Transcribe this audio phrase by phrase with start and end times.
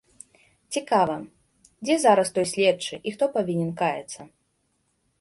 [0.77, 1.17] Цікава,
[1.85, 4.21] дзе зараз той следчы, і хто павінен каяцца?